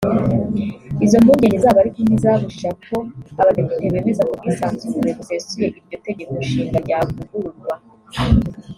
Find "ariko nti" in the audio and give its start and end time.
1.81-2.15